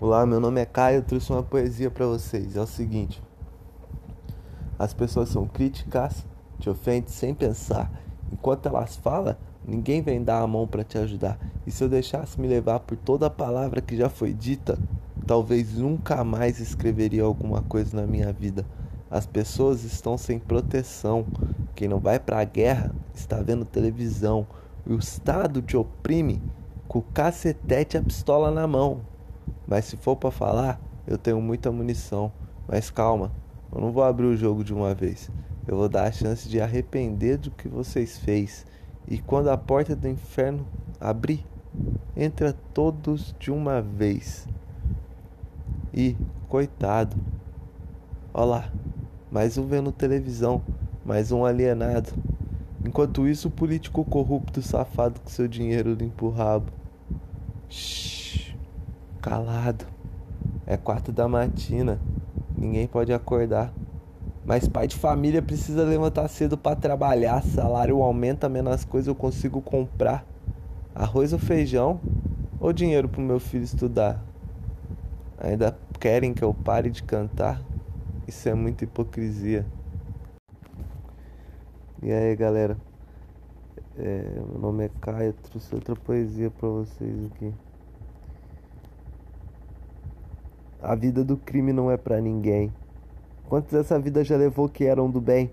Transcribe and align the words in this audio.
Olá, 0.00 0.24
meu 0.24 0.38
nome 0.38 0.60
é 0.60 0.64
Caio, 0.64 0.98
eu 0.98 1.02
trouxe 1.02 1.32
uma 1.32 1.42
poesia 1.42 1.90
para 1.90 2.06
vocês. 2.06 2.54
É 2.54 2.60
o 2.60 2.66
seguinte: 2.68 3.20
As 4.78 4.94
pessoas 4.94 5.28
são 5.28 5.44
críticas, 5.44 6.24
te 6.60 6.70
ofendem 6.70 7.10
sem 7.10 7.34
pensar. 7.34 7.90
Enquanto 8.32 8.66
elas 8.66 8.94
falam, 8.94 9.34
ninguém 9.66 10.00
vem 10.00 10.22
dar 10.22 10.40
a 10.40 10.46
mão 10.46 10.68
para 10.68 10.84
te 10.84 10.96
ajudar. 10.98 11.36
E 11.66 11.72
se 11.72 11.82
eu 11.82 11.88
deixasse 11.88 12.40
me 12.40 12.46
levar 12.46 12.78
por 12.78 12.96
toda 12.96 13.26
a 13.26 13.30
palavra 13.30 13.80
que 13.80 13.96
já 13.96 14.08
foi 14.08 14.32
dita, 14.32 14.78
talvez 15.26 15.76
nunca 15.76 16.22
mais 16.22 16.60
escreveria 16.60 17.24
alguma 17.24 17.62
coisa 17.62 18.00
na 18.00 18.06
minha 18.06 18.32
vida. 18.32 18.64
As 19.10 19.26
pessoas 19.26 19.82
estão 19.82 20.16
sem 20.16 20.38
proteção. 20.38 21.26
Quem 21.74 21.88
não 21.88 21.98
vai 21.98 22.20
para 22.20 22.38
a 22.38 22.44
guerra 22.44 22.94
está 23.12 23.42
vendo 23.42 23.64
televisão. 23.64 24.46
O 24.86 24.94
Estado 24.94 25.60
te 25.60 25.76
oprime 25.76 26.40
com 26.86 27.00
o 27.00 27.02
cacetete 27.02 27.96
e 27.96 27.98
a 27.98 28.02
pistola 28.04 28.52
na 28.52 28.64
mão. 28.64 29.00
Mas 29.68 29.84
se 29.84 29.98
for 29.98 30.16
para 30.16 30.30
falar, 30.30 30.80
eu 31.06 31.18
tenho 31.18 31.40
muita 31.42 31.70
munição. 31.70 32.32
Mas 32.66 32.90
calma, 32.90 33.30
eu 33.70 33.80
não 33.80 33.92
vou 33.92 34.02
abrir 34.02 34.26
o 34.26 34.36
jogo 34.36 34.64
de 34.64 34.72
uma 34.72 34.94
vez. 34.94 35.30
Eu 35.66 35.76
vou 35.76 35.88
dar 35.88 36.04
a 36.04 36.12
chance 36.12 36.48
de 36.48 36.58
arrepender 36.58 37.36
do 37.36 37.50
que 37.50 37.68
vocês 37.68 38.18
fez. 38.18 38.64
E 39.06 39.18
quando 39.18 39.48
a 39.48 39.58
porta 39.58 39.94
do 39.94 40.08
inferno 40.08 40.66
abrir, 40.98 41.44
entra 42.16 42.54
todos 42.72 43.34
de 43.38 43.50
uma 43.50 43.82
vez. 43.82 44.48
E, 45.92 46.16
coitado, 46.48 47.16
olha 48.32 48.46
lá, 48.46 48.72
mais 49.30 49.58
um 49.58 49.66
vendo 49.66 49.92
televisão, 49.92 50.62
mais 51.04 51.30
um 51.30 51.44
alienado. 51.44 52.10
Enquanto 52.84 53.28
isso, 53.28 53.48
o 53.48 53.50
político 53.50 54.04
corrupto 54.04 54.62
safado 54.62 55.20
com 55.20 55.28
seu 55.28 55.46
dinheiro 55.46 55.92
limpa 55.92 56.24
o 56.24 56.30
rabo. 56.30 56.72
Shhh, 57.68 58.17
calado. 59.20 59.84
É 60.66 60.76
quarto 60.76 61.12
da 61.12 61.28
matina. 61.28 62.00
Ninguém 62.56 62.86
pode 62.86 63.12
acordar. 63.12 63.72
Mas 64.44 64.66
pai 64.66 64.86
de 64.86 64.96
família 64.96 65.42
precisa 65.42 65.84
levantar 65.84 66.26
cedo 66.28 66.56
para 66.56 66.74
trabalhar. 66.74 67.42
Salário 67.42 68.02
aumenta, 68.02 68.48
menos 68.48 68.84
coisas 68.84 69.08
eu 69.08 69.14
consigo 69.14 69.60
comprar. 69.60 70.24
Arroz 70.94 71.32
ou 71.32 71.38
feijão? 71.38 72.00
Ou 72.60 72.72
dinheiro 72.72 73.08
pro 73.08 73.20
meu 73.20 73.38
filho 73.38 73.64
estudar? 73.64 74.22
Ainda 75.38 75.76
querem 76.00 76.34
que 76.34 76.42
eu 76.42 76.52
pare 76.52 76.90
de 76.90 77.02
cantar? 77.02 77.62
Isso 78.26 78.48
é 78.48 78.54
muita 78.54 78.84
hipocrisia. 78.84 79.64
E 82.02 82.12
aí 82.12 82.34
galera, 82.36 82.76
é, 83.96 84.22
meu 84.48 84.58
nome 84.58 84.84
é 84.84 84.90
Caio, 85.00 85.32
trouxe 85.32 85.74
outra 85.74 85.94
poesia 85.96 86.50
para 86.50 86.68
vocês 86.68 87.26
aqui. 87.26 87.52
A 90.80 90.94
vida 90.94 91.24
do 91.24 91.36
crime 91.36 91.72
não 91.72 91.90
é 91.90 91.96
para 91.96 92.20
ninguém. 92.20 92.72
Quantos 93.48 93.74
essa 93.74 93.98
vida 93.98 94.22
já 94.22 94.36
levou 94.36 94.68
que 94.68 94.84
eram 94.84 95.10
do 95.10 95.20
bem? 95.20 95.50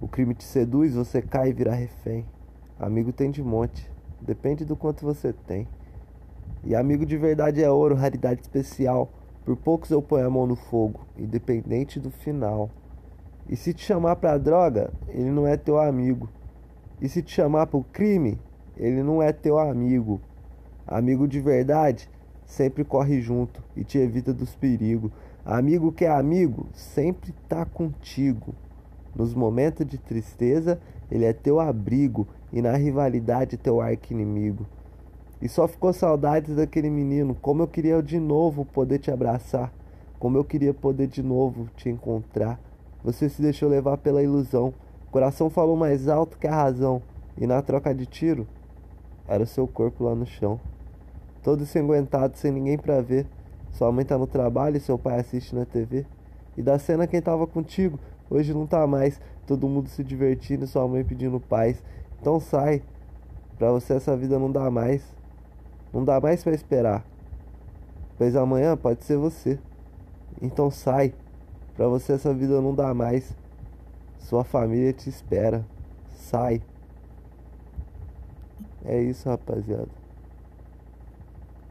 O 0.00 0.08
crime 0.08 0.34
te 0.34 0.42
seduz, 0.42 0.92
você 0.92 1.22
cai 1.22 1.50
e 1.50 1.52
vira 1.52 1.72
refém. 1.72 2.26
Amigo 2.76 3.12
tem 3.12 3.30
de 3.30 3.44
monte, 3.44 3.88
depende 4.20 4.64
do 4.64 4.74
quanto 4.74 5.06
você 5.06 5.32
tem. 5.32 5.68
E 6.64 6.74
amigo 6.74 7.06
de 7.06 7.16
verdade 7.16 7.62
é 7.62 7.70
ouro, 7.70 7.94
raridade 7.94 8.40
especial. 8.40 9.08
Por 9.44 9.56
poucos 9.56 9.92
eu 9.92 10.02
ponho 10.02 10.26
a 10.26 10.30
mão 10.30 10.48
no 10.48 10.56
fogo, 10.56 11.06
independente 11.16 12.00
do 12.00 12.10
final. 12.10 12.68
E 13.48 13.54
se 13.54 13.72
te 13.72 13.84
chamar 13.84 14.16
pra 14.16 14.36
droga, 14.36 14.92
ele 15.06 15.30
não 15.30 15.46
é 15.46 15.56
teu 15.56 15.78
amigo. 15.78 16.28
E 17.00 17.08
se 17.08 17.22
te 17.22 17.32
chamar 17.32 17.68
pro 17.68 17.84
crime, 17.92 18.36
ele 18.76 19.00
não 19.04 19.22
é 19.22 19.32
teu 19.32 19.60
amigo. 19.60 20.20
Amigo 20.88 21.28
de 21.28 21.38
verdade 21.38 22.10
sempre 22.50 22.84
corre 22.84 23.20
junto 23.20 23.62
e 23.76 23.84
te 23.84 23.96
evita 23.96 24.34
dos 24.34 24.56
perigos. 24.56 25.12
Amigo 25.44 25.92
que 25.92 26.04
é 26.04 26.10
amigo 26.10 26.66
sempre 26.72 27.32
tá 27.48 27.64
contigo. 27.64 28.52
Nos 29.14 29.32
momentos 29.34 29.86
de 29.86 29.96
tristeza, 29.96 30.80
ele 31.10 31.24
é 31.24 31.32
teu 31.32 31.60
abrigo 31.60 32.26
e 32.52 32.60
na 32.60 32.76
rivalidade 32.76 33.56
teu 33.56 33.80
arco 33.80 34.12
inimigo. 34.12 34.66
E 35.40 35.48
só 35.48 35.66
ficou 35.68 35.92
saudades 35.92 36.56
daquele 36.56 36.90
menino, 36.90 37.36
como 37.40 37.62
eu 37.62 37.68
queria 37.68 38.02
de 38.02 38.18
novo 38.18 38.64
poder 38.64 38.98
te 38.98 39.10
abraçar, 39.10 39.72
como 40.18 40.36
eu 40.36 40.44
queria 40.44 40.74
poder 40.74 41.06
de 41.06 41.22
novo 41.22 41.68
te 41.76 41.88
encontrar. 41.88 42.60
Você 43.02 43.28
se 43.28 43.40
deixou 43.40 43.68
levar 43.68 43.96
pela 43.96 44.22
ilusão. 44.22 44.74
O 45.08 45.10
coração 45.12 45.48
falou 45.48 45.76
mais 45.76 46.08
alto 46.08 46.36
que 46.36 46.48
a 46.48 46.54
razão. 46.54 47.00
E 47.38 47.46
na 47.46 47.62
troca 47.62 47.94
de 47.94 48.06
tiro, 48.06 48.46
era 49.26 49.42
o 49.42 49.46
seu 49.46 49.66
corpo 49.66 50.04
lá 50.04 50.14
no 50.14 50.26
chão. 50.26 50.60
Todo 51.42 51.62
ensanguentado, 51.62 52.36
sem 52.36 52.52
ninguém 52.52 52.76
pra 52.76 53.00
ver. 53.00 53.26
Sua 53.72 53.90
mãe 53.90 54.04
tá 54.04 54.18
no 54.18 54.26
trabalho 54.26 54.76
e 54.76 54.80
seu 54.80 54.98
pai 54.98 55.20
assiste 55.20 55.54
na 55.54 55.64
TV. 55.64 56.04
E 56.56 56.62
da 56.62 56.78
cena 56.78 57.06
quem 57.06 57.22
tava 57.22 57.46
contigo, 57.46 57.98
hoje 58.28 58.52
não 58.52 58.66
tá 58.66 58.86
mais. 58.86 59.20
Todo 59.46 59.68
mundo 59.68 59.88
se 59.88 60.04
divertindo 60.04 60.64
e 60.64 60.68
sua 60.68 60.86
mãe 60.86 61.04
pedindo 61.04 61.40
paz. 61.40 61.82
Então 62.20 62.38
sai. 62.38 62.82
Pra 63.58 63.70
você 63.70 63.94
essa 63.94 64.16
vida 64.16 64.38
não 64.38 64.50
dá 64.50 64.70
mais. 64.70 65.02
Não 65.92 66.04
dá 66.04 66.20
mais 66.20 66.42
para 66.42 66.54
esperar. 66.54 67.04
Pois 68.18 68.36
amanhã 68.36 68.76
pode 68.76 69.04
ser 69.04 69.16
você. 69.16 69.58
Então 70.42 70.70
sai. 70.70 71.14
Pra 71.76 71.88
você 71.88 72.12
essa 72.12 72.34
vida 72.34 72.60
não 72.60 72.74
dá 72.74 72.92
mais. 72.92 73.34
Sua 74.18 74.44
família 74.44 74.92
te 74.92 75.08
espera. 75.08 75.64
Sai. 76.10 76.62
É 78.84 79.00
isso, 79.00 79.28
rapaziada. 79.28 79.88